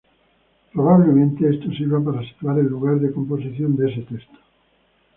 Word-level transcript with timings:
Probablemente 0.73 1.47
esto 1.47 1.69
sirva 1.73 2.03
para 2.03 2.25
situar 2.27 2.57
el 2.57 2.65
lugar 2.65 2.99
de 2.99 3.11
composición 3.13 3.75
de 3.75 3.91
ese 3.91 4.01
texto. 4.01 4.39